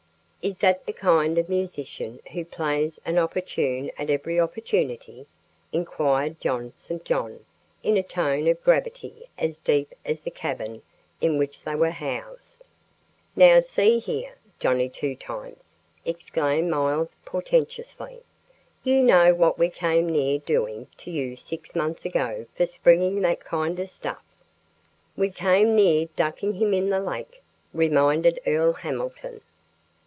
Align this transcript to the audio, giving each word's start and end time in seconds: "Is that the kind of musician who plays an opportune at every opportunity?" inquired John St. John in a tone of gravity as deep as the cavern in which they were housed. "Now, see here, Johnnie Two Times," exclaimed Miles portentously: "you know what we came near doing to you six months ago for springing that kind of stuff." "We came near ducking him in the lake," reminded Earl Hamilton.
"Is 0.43 0.57
that 0.57 0.87
the 0.87 0.91
kind 0.93 1.37
of 1.37 1.49
musician 1.49 2.19
who 2.31 2.43
plays 2.43 2.99
an 3.05 3.19
opportune 3.19 3.91
at 3.95 4.09
every 4.09 4.39
opportunity?" 4.39 5.27
inquired 5.71 6.41
John 6.41 6.73
St. 6.75 7.05
John 7.05 7.45
in 7.83 7.95
a 7.95 8.01
tone 8.01 8.47
of 8.47 8.63
gravity 8.63 9.27
as 9.37 9.59
deep 9.59 9.93
as 10.03 10.23
the 10.23 10.31
cavern 10.31 10.81
in 11.21 11.37
which 11.37 11.61
they 11.61 11.75
were 11.75 11.91
housed. 11.91 12.63
"Now, 13.35 13.59
see 13.59 13.99
here, 13.99 14.33
Johnnie 14.59 14.89
Two 14.89 15.15
Times," 15.15 15.77
exclaimed 16.05 16.71
Miles 16.71 17.17
portentously: 17.23 18.23
"you 18.83 19.03
know 19.03 19.35
what 19.35 19.59
we 19.59 19.69
came 19.69 20.09
near 20.09 20.39
doing 20.39 20.87
to 20.97 21.11
you 21.11 21.35
six 21.35 21.75
months 21.75 22.03
ago 22.03 22.47
for 22.55 22.65
springing 22.65 23.21
that 23.21 23.45
kind 23.45 23.79
of 23.79 23.91
stuff." 23.91 24.23
"We 25.15 25.29
came 25.29 25.75
near 25.75 26.07
ducking 26.15 26.53
him 26.55 26.73
in 26.73 26.89
the 26.89 26.99
lake," 26.99 27.43
reminded 27.75 28.39
Earl 28.47 28.73
Hamilton. 28.73 29.41